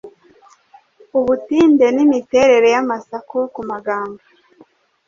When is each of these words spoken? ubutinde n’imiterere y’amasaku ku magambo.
ubutinde 1.17 1.85
n’imiterere 1.95 2.67
y’amasaku 2.75 3.37
ku 3.53 3.61
magambo. 3.69 4.21